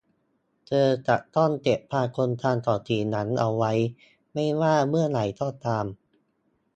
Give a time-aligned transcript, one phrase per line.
[0.67, 3.73] เธอจะต้องเก็บความทรงจำของสีนั้นเอาไว้
[4.33, 5.85] ไม่ว่าเมื่อใดก็ตาม